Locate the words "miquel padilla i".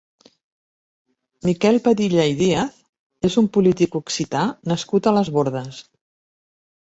1.47-2.33